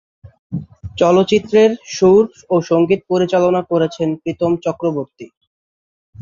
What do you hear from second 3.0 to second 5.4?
পরিচালনা করেছেন প্রীতম চক্রবর্তী।